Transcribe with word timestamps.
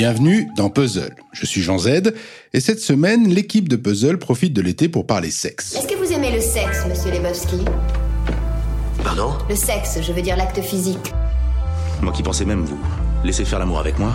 Bienvenue 0.00 0.48
dans 0.56 0.70
Puzzle. 0.70 1.14
Je 1.30 1.44
suis 1.44 1.60
Jean 1.60 1.76
Z 1.76 2.14
et 2.54 2.60
cette 2.60 2.80
semaine, 2.80 3.28
l'équipe 3.28 3.68
de 3.68 3.76
Puzzle 3.76 4.16
profite 4.16 4.54
de 4.54 4.62
l'été 4.62 4.88
pour 4.88 5.06
parler 5.06 5.30
sexe. 5.30 5.74
Est-ce 5.74 5.86
que 5.86 5.94
vous 5.94 6.10
aimez 6.10 6.32
le 6.32 6.40
sexe, 6.40 6.86
monsieur 6.88 7.10
Lebowski? 7.10 7.58
Pardon? 9.04 9.34
Le 9.50 9.54
sexe, 9.54 9.98
je 10.00 10.10
veux 10.14 10.22
dire 10.22 10.38
l'acte 10.38 10.62
physique. 10.62 11.12
Moi 12.00 12.14
qui 12.14 12.22
pensais 12.22 12.46
même 12.46 12.64
vous 12.64 12.80
laisser 13.24 13.44
faire 13.44 13.58
l'amour 13.58 13.78
avec 13.78 13.98
moi. 13.98 14.14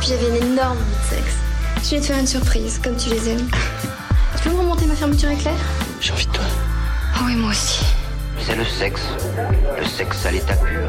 J'avais 0.00 0.30
une 0.30 0.52
énorme 0.52 0.78
envie 0.78 1.12
de 1.12 1.16
sexe. 1.16 1.34
Je 1.84 1.90
vais 1.96 2.00
te 2.00 2.06
faire 2.06 2.18
une 2.20 2.26
surprise, 2.26 2.80
comme 2.82 2.96
tu 2.96 3.10
les 3.10 3.28
aimes. 3.28 3.50
Tu 4.38 4.48
peux 4.48 4.54
me 4.54 4.60
remonter 4.60 4.86
ma 4.86 4.94
fermeture 4.94 5.28
éclair? 5.28 5.52
J'ai 6.00 6.14
envie 6.14 6.24
de 6.24 6.32
toi. 6.32 6.44
Oh 7.16 7.24
oui, 7.26 7.36
moi 7.36 7.50
aussi. 7.50 7.84
C'est 8.40 8.56
le 8.56 8.64
sexe. 8.64 9.02
Le 9.78 9.84
sexe 9.84 10.24
à 10.24 10.30
l'état 10.30 10.56
pur. 10.56 10.88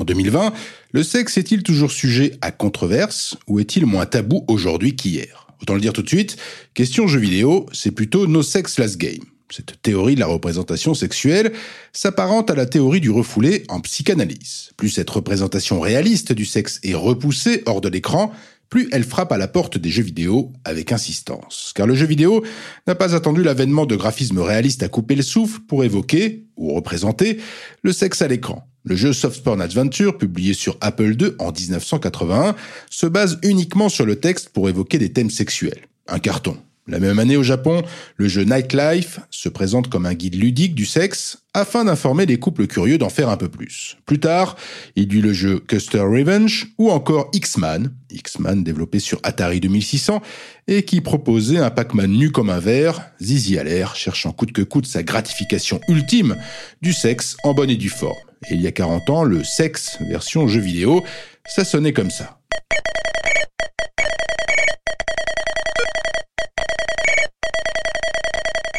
En 0.00 0.04
2020, 0.04 0.54
le 0.92 1.02
sexe 1.02 1.36
est-il 1.36 1.62
toujours 1.62 1.90
sujet 1.90 2.32
à 2.40 2.52
controverse 2.52 3.36
ou 3.46 3.60
est-il 3.60 3.84
moins 3.84 4.06
tabou 4.06 4.46
aujourd'hui 4.48 4.96
qu'hier? 4.96 5.48
Autant 5.60 5.74
le 5.74 5.80
dire 5.82 5.92
tout 5.92 6.00
de 6.00 6.08
suite, 6.08 6.38
question 6.72 7.06
jeu 7.06 7.20
vidéo, 7.20 7.66
c'est 7.72 7.90
plutôt 7.90 8.26
no 8.26 8.42
sex 8.42 8.78
last 8.78 8.96
game. 8.96 9.20
Cette 9.50 9.82
théorie 9.82 10.14
de 10.14 10.20
la 10.20 10.26
représentation 10.26 10.94
sexuelle 10.94 11.52
s'apparente 11.92 12.50
à 12.50 12.54
la 12.54 12.64
théorie 12.64 13.00
du 13.00 13.10
refoulé 13.10 13.64
en 13.68 13.80
psychanalyse. 13.80 14.70
Plus 14.78 14.88
cette 14.88 15.10
représentation 15.10 15.80
réaliste 15.80 16.32
du 16.32 16.46
sexe 16.46 16.80
est 16.82 16.94
repoussée 16.94 17.62
hors 17.66 17.82
de 17.82 17.90
l'écran, 17.90 18.32
plus 18.70 18.88
elle 18.92 19.04
frappe 19.04 19.32
à 19.32 19.38
la 19.38 19.48
porte 19.48 19.76
des 19.76 19.90
jeux 19.90 20.04
vidéo 20.04 20.50
avec 20.64 20.92
insistance. 20.92 21.74
Car 21.76 21.86
le 21.86 21.94
jeu 21.94 22.06
vidéo 22.06 22.42
n'a 22.86 22.94
pas 22.94 23.14
attendu 23.14 23.42
l'avènement 23.42 23.84
de 23.84 23.96
graphismes 23.96 24.40
réalistes 24.40 24.82
à 24.82 24.88
couper 24.88 25.16
le 25.16 25.22
souffle 25.22 25.60
pour 25.68 25.84
évoquer, 25.84 26.46
ou 26.56 26.72
représenter, 26.72 27.38
le 27.82 27.92
sexe 27.92 28.22
à 28.22 28.28
l'écran. 28.28 28.69
Le 28.84 28.96
jeu 28.96 29.12
Soft 29.12 29.44
Porn 29.44 29.60
Adventure, 29.60 30.16
publié 30.16 30.54
sur 30.54 30.76
Apple 30.80 31.14
II 31.20 31.32
en 31.38 31.52
1981, 31.52 32.56
se 32.88 33.06
base 33.06 33.38
uniquement 33.42 33.88
sur 33.88 34.06
le 34.06 34.16
texte 34.16 34.48
pour 34.50 34.68
évoquer 34.68 34.98
des 34.98 35.12
thèmes 35.12 35.30
sexuels. 35.30 35.86
Un 36.08 36.18
carton. 36.18 36.56
La 36.90 36.98
même 36.98 37.18
année 37.18 37.36
au 37.36 37.42
Japon, 37.42 37.82
le 38.16 38.26
jeu 38.26 38.42
Nightlife 38.42 39.20
se 39.30 39.48
présente 39.48 39.88
comme 39.88 40.06
un 40.06 40.14
guide 40.14 40.34
ludique 40.34 40.74
du 40.74 40.86
sexe 40.86 41.38
afin 41.54 41.84
d'informer 41.84 42.26
les 42.26 42.38
couples 42.38 42.66
curieux 42.66 42.98
d'en 42.98 43.10
faire 43.10 43.28
un 43.28 43.36
peu 43.36 43.48
plus. 43.48 43.96
Plus 44.06 44.18
tard, 44.18 44.56
il 44.96 45.12
y 45.12 45.16
eut 45.18 45.20
le 45.20 45.32
jeu 45.32 45.60
Custer 45.60 46.00
Revenge 46.00 46.68
ou 46.78 46.90
encore 46.90 47.30
X-Man, 47.32 47.92
X-Man 48.10 48.64
développé 48.64 48.98
sur 48.98 49.20
Atari 49.22 49.60
2600 49.60 50.20
et 50.66 50.84
qui 50.84 51.00
proposait 51.00 51.58
un 51.58 51.70
Pac-Man 51.70 52.10
nu 52.10 52.32
comme 52.32 52.50
un 52.50 52.60
verre, 52.60 53.12
zizi 53.20 53.58
à 53.58 53.62
l'air, 53.62 53.94
cherchant 53.94 54.32
coûte 54.32 54.52
que 54.52 54.62
coûte 54.62 54.86
sa 54.86 55.02
gratification 55.02 55.80
ultime 55.86 56.36
du 56.82 56.92
sexe 56.92 57.36
en 57.44 57.54
bonne 57.54 57.70
et 57.70 57.76
due 57.76 57.88
forme. 57.88 58.29
Et 58.48 58.54
il 58.54 58.62
y 58.62 58.66
a 58.66 58.72
40 58.72 59.10
ans, 59.10 59.24
le 59.24 59.44
sexe 59.44 59.98
version 60.08 60.48
jeu 60.48 60.60
vidéo, 60.60 61.04
ça 61.46 61.64
sonnait 61.64 61.92
comme 61.92 62.10
ça. 62.10 62.40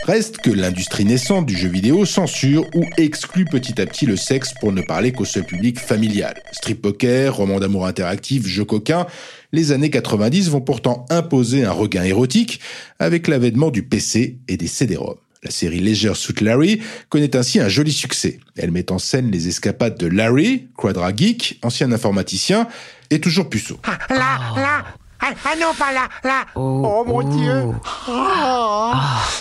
Reste 0.04 0.40
que 0.40 0.50
l'industrie 0.50 1.06
naissante 1.06 1.46
du 1.46 1.56
jeu 1.56 1.70
vidéo 1.70 2.06
censure 2.06 2.66
ou 2.74 2.84
exclut 2.98 3.46
petit 3.46 3.80
à 3.80 3.86
petit 3.86 4.08
le 4.08 4.18
sexe 4.18 4.52
pour 4.60 4.72
ne 4.72 4.82
parler 4.82 5.12
qu'au 5.12 5.26
seul 5.26 5.46
public 5.46 5.80
familial. 5.80 6.42
Strip 6.52 6.82
poker, 6.82 7.36
roman 7.36 7.60
d'amour 7.60 7.86
interactif, 7.86 8.48
jeu 8.48 8.66
coquin, 8.66 9.06
les 9.52 9.72
années 9.72 9.92
90 9.92 10.50
vont 10.50 10.60
pourtant 10.60 11.06
imposer 11.12 11.66
un 11.66 11.72
regain 11.72 12.04
érotique 12.04 12.60
avec 12.98 13.28
l'avènement 13.28 13.70
du 13.70 13.84
PC 13.84 14.40
et 14.48 14.58
des 14.58 14.68
CD-ROM. 14.68 15.18
La 15.44 15.50
série 15.50 15.80
Leisure 15.80 16.16
Suit 16.16 16.36
Larry 16.42 16.82
connaît 17.10 17.36
ainsi 17.36 17.60
un 17.60 17.68
joli 17.68 17.92
succès. 17.92 18.40
Elle 18.58 18.70
met 18.70 18.92
en 18.92 19.00
scène 19.00 19.32
les 19.32 19.48
escapades 19.48 19.98
de 19.98 20.06
Larry, 20.06 20.68
Quadra 20.78 21.16
Geek, 21.16 21.58
ancien 21.64 21.92
informaticien, 21.92 22.68
et 23.10 23.20
toujours 23.20 23.50
puceau. 23.50 23.80
Ah, 23.84 23.98
là, 24.10 24.40
là. 24.56 24.86
Ah, 25.20 25.32
ah, 25.46 25.56
non, 25.60 25.74
pas 25.74 25.92
là, 25.94 26.08
là. 26.24 26.46
Oh, 26.54 27.04
mon 27.08 27.24
Dieu. 27.24 27.64
Oh, 28.08 28.92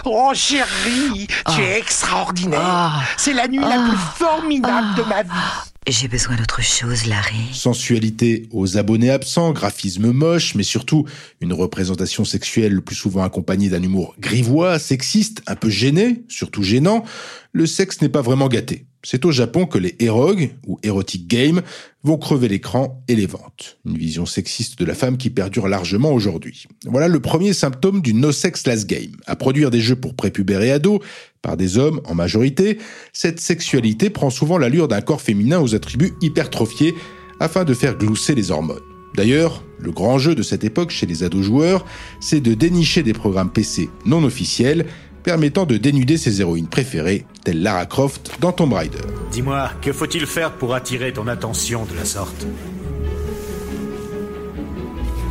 oh, 0.07 0.33
chérie, 0.35 1.27
tu 1.55 1.61
es 1.61 1.79
extraordinaire. 1.79 3.03
C'est 3.19 3.35
la 3.35 3.47
nuit 3.47 3.59
la 3.59 3.89
plus 3.89 3.99
formidable 4.17 4.95
de 4.97 5.03
ma 5.03 5.23
vie 5.23 5.70
j'ai 5.91 6.09
besoin 6.09 6.37
d'autre 6.37 6.63
chose, 6.63 7.07
Larry. 7.07 7.53
Sensualité 7.53 8.49
aux 8.53 8.77
abonnés 8.77 9.11
absents, 9.11 9.53
graphisme 9.53 10.13
moche, 10.13 10.55
mais 10.55 10.63
surtout 10.63 11.05
une 11.41 11.53
représentation 11.53 12.25
sexuelle 12.25 12.73
le 12.73 12.81
plus 12.81 12.95
souvent 12.95 13.23
accompagnée 13.23 13.69
d'un 13.69 13.83
humour 13.83 14.15
grivois, 14.19 14.79
sexiste, 14.79 15.43
un 15.47 15.57
peu 15.57 15.69
gêné, 15.69 16.23
surtout 16.29 16.63
gênant, 16.63 17.05
le 17.53 17.67
sexe 17.67 18.01
n'est 18.03 18.09
pas 18.09 18.23
vraiment 18.23 18.49
gâté. 18.49 18.87
C'est 19.03 19.25
au 19.25 19.33
Japon 19.33 19.65
que 19.65 19.79
les 19.79 19.97
erogues, 19.99 20.51
ou 20.67 20.79
erotic 20.83 21.27
games, 21.27 21.63
vont 22.03 22.19
crever 22.19 22.49
l'écran 22.49 23.03
et 23.09 23.17
les 23.17 23.27
ventes. 23.27 23.79
Une 23.87 23.97
vision 23.97 24.27
sexiste 24.27 24.79
de 24.79 24.85
la 24.85 24.95
femme 24.95 25.17
qui 25.17 25.31
perdure 25.31 25.69
largement 25.69 26.13
aujourd'hui. 26.13 26.67
Voilà 26.85 27.09
le 27.09 27.21
premier 27.21 27.55
symptôme 27.55 28.03
du 28.03 28.13
no-sex 28.13 28.67
last 28.67 28.87
game. 28.87 29.17
À 29.27 29.37
produire 29.37 29.71
des 29.71 29.81
jeux 29.81 29.97
pour 29.97 30.15
prépubères 30.15 30.75
ados, 30.75 31.01
par 31.43 31.57
des 31.57 31.79
hommes 31.79 32.01
en 32.05 32.15
majorité, 32.15 32.79
cette 33.13 33.41
sexualité 33.41 34.11
prend 34.11 34.31
souvent 34.31 34.59
l'allure 34.59 34.89
d'un 34.89 35.01
corps 35.01 35.23
féminin 35.23 35.61
aux 35.61 35.75
attributs 35.75 36.15
hypertrophiés 36.21 36.95
afin 37.41 37.65
de 37.65 37.75
faire 37.75 37.97
glousser 37.97 38.35
les 38.35 38.51
hormones. 38.51 38.81
D'ailleurs, 39.15 39.65
le 39.79 39.91
grand 39.91 40.19
jeu 40.19 40.35
de 40.35 40.43
cette 40.43 40.65
époque 40.65 40.91
chez 40.91 41.07
les 41.07 41.25
ados 41.25 41.43
joueurs, 41.43 41.85
c'est 42.21 42.41
de 42.41 42.55
dénicher 42.55 43.03
des 43.03 43.13
programmes 43.13 43.51
PC 43.51 43.91
non 44.07 44.23
officiels 44.23 44.87
permettant 45.23 45.67
de 45.67 45.77
dénuder 45.77 46.17
ses 46.17 46.41
héroïnes 46.41 46.69
préférées, 46.69 47.27
telles 47.45 47.63
Lara 47.63 47.87
Croft 47.87 48.33
dans 48.41 48.53
Tomb 48.53 48.73
Raider. 48.73 48.99
Dis-moi, 49.31 49.71
que 49.83 49.93
faut-il 49.93 50.27
faire 50.27 50.53
pour 50.53 50.75
attirer 50.75 51.13
ton 51.13 51.27
attention 51.27 51.85
de 51.85 51.95
la 51.95 52.05
sorte? 52.05 52.47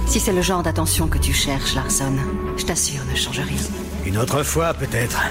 Si 0.06 0.20
c'est 0.20 0.34
le 0.34 0.42
genre 0.42 0.64
d'attention 0.64 1.08
que 1.08 1.18
tu 1.18 1.34
cherches, 1.34 1.76
Larson, 1.76 2.14
je 2.58 2.66
t'assure, 2.66 3.02
ne 3.12 3.16
change 3.16 3.40
rien. 3.40 3.58
Une 4.06 4.18
autre 4.18 4.44
fois, 4.44 4.74
peut-être. 4.74 5.22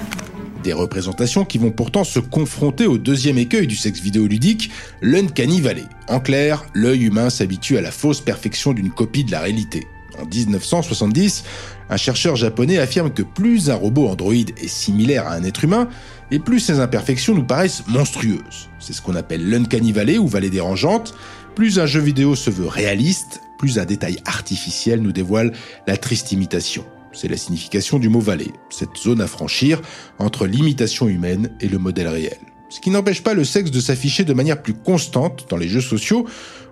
Des 0.68 0.74
représentations 0.74 1.46
qui 1.46 1.56
vont 1.56 1.70
pourtant 1.70 2.04
se 2.04 2.18
confronter 2.18 2.86
au 2.86 2.98
deuxième 2.98 3.38
écueil 3.38 3.66
du 3.66 3.74
sexe 3.74 4.00
vidéoludique, 4.00 4.70
l'uncanny 5.00 5.62
valley. 5.62 5.86
En 6.08 6.20
clair, 6.20 6.66
l'œil 6.74 7.04
humain 7.04 7.30
s'habitue 7.30 7.78
à 7.78 7.80
la 7.80 7.90
fausse 7.90 8.20
perfection 8.20 8.74
d'une 8.74 8.90
copie 8.90 9.24
de 9.24 9.30
la 9.30 9.40
réalité. 9.40 9.86
En 10.20 10.26
1970, 10.26 11.44
un 11.88 11.96
chercheur 11.96 12.36
japonais 12.36 12.76
affirme 12.76 13.10
que 13.10 13.22
plus 13.22 13.70
un 13.70 13.76
robot 13.76 14.08
androïde 14.08 14.52
est 14.62 14.68
similaire 14.68 15.26
à 15.26 15.32
un 15.32 15.42
être 15.42 15.64
humain, 15.64 15.88
et 16.30 16.38
plus 16.38 16.60
ses 16.60 16.80
imperfections 16.80 17.34
nous 17.34 17.46
paraissent 17.46 17.84
monstrueuses. 17.86 18.68
C'est 18.78 18.92
ce 18.92 19.00
qu'on 19.00 19.14
appelle 19.14 19.48
l'uncanny 19.48 19.92
valley 19.92 20.18
ou 20.18 20.28
vallée 20.28 20.50
dérangeante. 20.50 21.14
Plus 21.54 21.78
un 21.78 21.86
jeu 21.86 22.00
vidéo 22.00 22.34
se 22.34 22.50
veut 22.50 22.68
réaliste, 22.68 23.40
plus 23.56 23.78
un 23.78 23.86
détail 23.86 24.18
artificiel 24.26 25.00
nous 25.00 25.12
dévoile 25.12 25.54
la 25.86 25.96
triste 25.96 26.30
imitation. 26.30 26.84
C'est 27.20 27.26
la 27.26 27.36
signification 27.36 27.98
du 27.98 28.08
mot 28.08 28.20
vallée, 28.20 28.52
cette 28.70 28.96
zone 28.96 29.20
à 29.20 29.26
franchir 29.26 29.80
entre 30.20 30.46
l'imitation 30.46 31.08
humaine 31.08 31.50
et 31.60 31.66
le 31.66 31.78
modèle 31.78 32.06
réel. 32.06 32.38
Ce 32.68 32.78
qui 32.78 32.90
n'empêche 32.90 33.24
pas 33.24 33.34
le 33.34 33.42
sexe 33.42 33.72
de 33.72 33.80
s'afficher 33.80 34.22
de 34.22 34.32
manière 34.32 34.62
plus 34.62 34.74
constante 34.74 35.46
dans 35.50 35.56
les 35.56 35.66
jeux 35.66 35.80
sociaux 35.80 36.28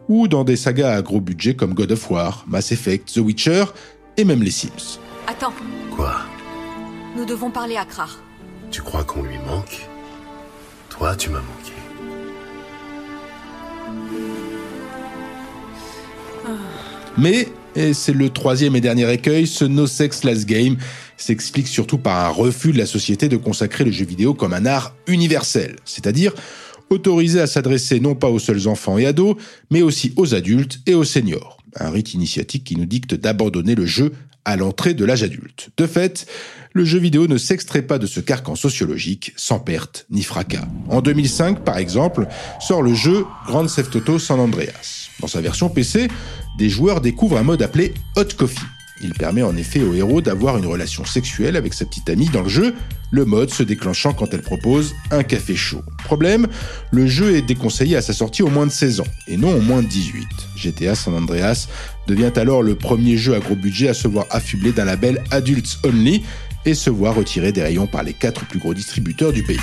ou 0.08 0.28
dans 0.28 0.44
des 0.44 0.54
sagas 0.54 0.94
à 0.94 1.02
gros 1.02 1.20
budget 1.20 1.56
comme 1.56 1.74
God 1.74 1.90
of 1.90 2.08
War, 2.12 2.44
Mass 2.46 2.70
Effect, 2.70 3.12
The 3.12 3.16
Witcher 3.16 3.64
et 4.16 4.22
même 4.22 4.40
les 4.40 4.52
Sims. 4.52 5.00
Attends. 5.26 5.52
Quoi? 5.90 6.14
Nous 7.16 7.24
devons 7.24 7.50
parler 7.50 7.76
à 7.76 7.84
Krar. 7.84 8.20
Tu 8.70 8.82
crois 8.82 9.02
qu'on 9.02 9.24
lui 9.24 9.38
manque? 9.48 9.88
Toi, 10.90 11.16
tu 11.16 11.28
m'as 11.30 11.40
manqué. 11.40 11.72
Mais, 17.18 17.48
et 17.76 17.92
c'est 17.92 18.12
le 18.12 18.30
troisième 18.30 18.74
et 18.74 18.80
dernier 18.80 19.12
écueil, 19.12 19.46
ce 19.46 19.64
no 19.64 19.86
sex 19.86 20.24
last 20.24 20.46
game 20.46 20.76
s'explique 21.16 21.68
surtout 21.68 21.98
par 21.98 22.24
un 22.24 22.30
refus 22.30 22.72
de 22.72 22.78
la 22.78 22.86
société 22.86 23.28
de 23.28 23.36
consacrer 23.36 23.84
le 23.84 23.92
jeu 23.92 24.06
vidéo 24.06 24.34
comme 24.34 24.54
un 24.54 24.66
art 24.66 24.94
universel, 25.06 25.76
c'est-à-dire 25.84 26.32
autorisé 26.88 27.40
à 27.40 27.46
s'adresser 27.46 28.00
non 28.00 28.14
pas 28.14 28.28
aux 28.28 28.38
seuls 28.38 28.66
enfants 28.66 28.96
et 28.96 29.06
ados, 29.06 29.36
mais 29.70 29.82
aussi 29.82 30.12
aux 30.16 30.34
adultes 30.34 30.80
et 30.86 30.94
aux 30.94 31.04
seniors. 31.04 31.58
Un 31.78 31.90
rite 31.90 32.14
initiatique 32.14 32.64
qui 32.64 32.76
nous 32.76 32.86
dicte 32.86 33.14
d'abandonner 33.14 33.74
le 33.74 33.86
jeu 33.86 34.12
à 34.46 34.56
l'entrée 34.56 34.94
de 34.94 35.04
l'âge 35.04 35.24
adulte. 35.24 35.70
De 35.76 35.86
fait, 35.86 36.26
le 36.72 36.84
jeu 36.84 36.98
vidéo 36.98 37.26
ne 37.26 37.36
s'extrait 37.36 37.82
pas 37.82 37.98
de 37.98 38.06
ce 38.06 38.20
carcan 38.20 38.54
sociologique 38.54 39.32
sans 39.36 39.58
perte 39.58 40.06
ni 40.10 40.22
fracas. 40.22 40.66
En 40.88 41.02
2005, 41.02 41.64
par 41.64 41.78
exemple, 41.78 42.28
sort 42.60 42.82
le 42.82 42.94
jeu 42.94 43.24
Grand 43.46 43.66
Theft 43.66 43.96
Auto 43.96 44.18
San 44.18 44.38
Andreas. 44.38 45.08
Dans 45.20 45.26
sa 45.26 45.40
version 45.40 45.68
PC, 45.68 46.08
des 46.58 46.68
joueurs 46.68 47.00
découvrent 47.00 47.36
un 47.36 47.42
mode 47.42 47.62
appelé 47.62 47.94
Hot 48.16 48.28
Coffee. 48.36 48.60
Il 49.02 49.12
permet 49.12 49.42
en 49.42 49.56
effet 49.56 49.82
au 49.82 49.92
héros 49.92 50.22
d'avoir 50.22 50.56
une 50.56 50.66
relation 50.66 51.04
sexuelle 51.04 51.56
avec 51.56 51.74
sa 51.74 51.84
petite 51.84 52.08
amie 52.08 52.30
dans 52.30 52.42
le 52.42 52.48
jeu, 52.48 52.74
le 53.10 53.24
mode 53.26 53.50
se 53.50 53.62
déclenchant 53.62 54.14
quand 54.14 54.32
elle 54.32 54.40
propose 54.40 54.94
un 55.10 55.22
café 55.22 55.54
chaud. 55.54 55.82
Problème, 56.04 56.46
le 56.90 57.06
jeu 57.06 57.36
est 57.36 57.42
déconseillé 57.42 57.96
à 57.96 58.02
sa 58.02 58.14
sortie 58.14 58.42
au 58.42 58.48
moins 58.48 58.66
de 58.66 58.72
16 58.72 59.00
ans, 59.00 59.06
et 59.28 59.36
non 59.36 59.54
au 59.54 59.60
moins 59.60 59.82
de 59.82 59.86
18. 59.86 60.26
GTA 60.56 60.94
San 60.94 61.14
Andreas 61.14 61.68
devient 62.06 62.32
alors 62.36 62.62
le 62.62 62.74
premier 62.74 63.18
jeu 63.18 63.34
à 63.34 63.38
gros 63.38 63.54
budget 63.54 63.88
à 63.88 63.94
se 63.94 64.08
voir 64.08 64.24
affublé 64.30 64.72
d'un 64.72 64.86
label 64.86 65.22
Adults 65.30 65.78
Only 65.84 66.22
et 66.64 66.74
se 66.74 66.88
voir 66.88 67.14
retiré 67.14 67.52
des 67.52 67.62
rayons 67.62 67.86
par 67.86 68.02
les 68.02 68.14
quatre 68.14 68.46
plus 68.46 68.58
gros 68.58 68.74
distributeurs 68.74 69.32
du 69.32 69.42
pays. 69.42 69.60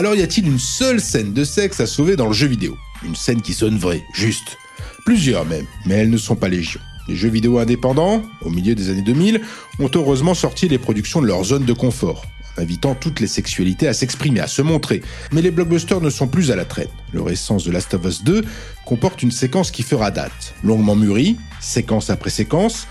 Alors 0.00 0.14
y 0.14 0.22
a-t-il 0.22 0.48
une 0.48 0.58
seule 0.58 0.98
scène 0.98 1.34
de 1.34 1.44
sexe 1.44 1.78
à 1.78 1.86
sauver 1.86 2.16
dans 2.16 2.26
le 2.26 2.32
jeu 2.32 2.46
vidéo? 2.46 2.74
Une 3.04 3.14
scène 3.14 3.42
qui 3.42 3.52
sonne 3.52 3.76
vraie, 3.76 4.02
juste. 4.14 4.56
Plusieurs 5.04 5.44
même, 5.44 5.66
mais 5.84 5.96
elles 5.96 6.08
ne 6.08 6.16
sont 6.16 6.36
pas 6.36 6.48
légion. 6.48 6.80
Les 7.06 7.16
jeux 7.16 7.28
vidéo 7.28 7.58
indépendants, 7.58 8.22
au 8.40 8.48
milieu 8.48 8.74
des 8.74 8.88
années 8.88 9.02
2000, 9.02 9.42
ont 9.78 9.90
heureusement 9.94 10.32
sorti 10.32 10.68
les 10.68 10.78
productions 10.78 11.20
de 11.20 11.26
leur 11.26 11.44
zone 11.44 11.66
de 11.66 11.72
confort, 11.74 12.24
invitant 12.56 12.94
toutes 12.94 13.20
les 13.20 13.26
sexualités 13.26 13.88
à 13.88 13.92
s'exprimer, 13.92 14.40
à 14.40 14.46
se 14.46 14.62
montrer. 14.62 15.02
Mais 15.32 15.42
les 15.42 15.50
blockbusters 15.50 16.00
ne 16.00 16.08
sont 16.08 16.28
plus 16.28 16.50
à 16.50 16.56
la 16.56 16.64
traîne. 16.64 16.88
Le 17.12 17.20
récent 17.20 17.58
The 17.58 17.66
Last 17.66 17.92
of 17.92 18.06
Us 18.06 18.24
2 18.24 18.42
comporte 18.86 19.22
une 19.22 19.32
séquence 19.32 19.70
qui 19.70 19.82
fera 19.82 20.10
date, 20.10 20.54
longuement 20.64 20.96
mûrie, 20.96 21.36
séquence 21.60 22.08
après 22.08 22.30
séquence, 22.30 22.86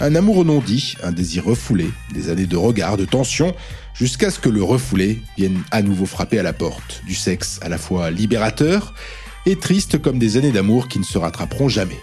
un 0.00 0.14
amour 0.14 0.44
non 0.44 0.60
dit, 0.60 0.96
un 1.02 1.12
désir 1.12 1.44
refoulé, 1.44 1.90
des 2.12 2.30
années 2.30 2.46
de 2.46 2.56
regard, 2.56 2.96
de 2.96 3.04
tension, 3.04 3.54
jusqu'à 3.94 4.30
ce 4.30 4.38
que 4.38 4.48
le 4.48 4.62
refoulé 4.62 5.22
vienne 5.36 5.62
à 5.70 5.82
nouveau 5.82 6.06
frapper 6.06 6.38
à 6.38 6.42
la 6.42 6.52
porte, 6.52 7.02
du 7.06 7.14
sexe 7.14 7.58
à 7.62 7.68
la 7.68 7.78
fois 7.78 8.10
libérateur 8.10 8.94
et 9.46 9.56
triste 9.56 10.00
comme 10.00 10.18
des 10.18 10.36
années 10.36 10.52
d'amour 10.52 10.88
qui 10.88 10.98
ne 10.98 11.04
se 11.04 11.18
rattraperont 11.18 11.68
jamais. 11.68 11.98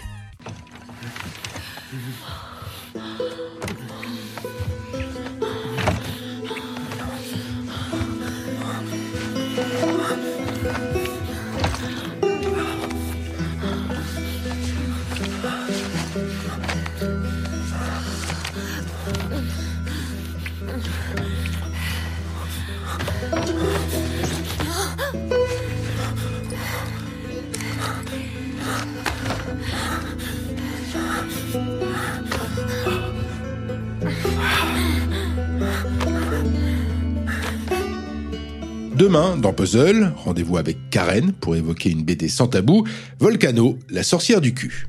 Demain, 39.00 39.38
dans 39.38 39.54
Puzzle, 39.54 40.12
rendez-vous 40.14 40.58
avec 40.58 40.76
Karen 40.90 41.32
pour 41.32 41.56
évoquer 41.56 41.90
une 41.90 42.04
BD 42.04 42.28
sans 42.28 42.48
tabou, 42.48 42.86
Volcano, 43.18 43.78
la 43.88 44.02
sorcière 44.02 44.42
du 44.42 44.52
cul. 44.52 44.88